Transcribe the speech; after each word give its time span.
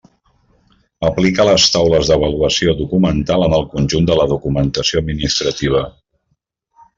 Aplica 1.09 1.43
les 1.49 1.65
taules 1.75 2.09
d'avaluació 2.11 2.73
documental 2.79 3.45
en 3.49 3.57
el 3.59 3.67
conjunt 3.75 4.09
de 4.09 4.17
la 4.21 4.27
documentació 4.33 5.05
administrativa. 5.05 5.85